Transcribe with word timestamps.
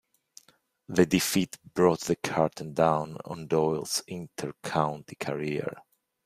The 0.89 1.05
defeat 1.05 1.59
brought 1.75 1.99
the 1.99 2.15
curtain 2.15 2.73
down 2.73 3.17
on 3.23 3.45
Doyle's 3.45 4.01
inter-county 4.07 5.15
career. 5.17 5.75